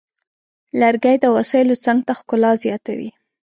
لرګی 0.81 1.15
د 1.19 1.25
وسایلو 1.37 1.75
څنګ 1.85 1.99
ته 2.07 2.13
ښکلا 2.19 2.51
زیاتوي. 2.63 3.09